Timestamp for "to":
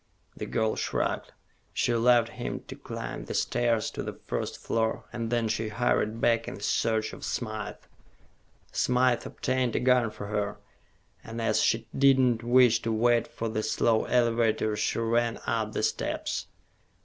2.61-2.75, 3.91-4.01, 12.81-12.91